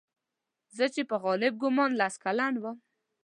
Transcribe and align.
زه 0.77 0.85
چې 0.93 1.01
په 1.09 1.15
غالب 1.23 1.53
ګومان 1.61 1.91
لس 1.99 2.15
کلن 2.23 2.53
وم. 2.59 2.77